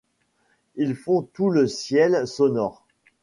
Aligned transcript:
Ils 0.77 0.95
font 0.95 1.21
tout 1.31 1.51
le 1.51 1.67
ciel 1.67 2.25
sonore. 2.25 2.87